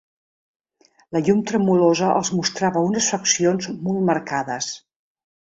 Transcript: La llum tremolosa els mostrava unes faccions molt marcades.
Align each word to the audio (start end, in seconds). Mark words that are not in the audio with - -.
La 1.17 1.21
llum 1.27 1.43
tremolosa 1.51 2.09
els 2.21 2.33
mostrava 2.39 2.85
unes 2.87 3.13
faccions 3.17 3.71
molt 3.89 4.05
marcades. 4.11 4.73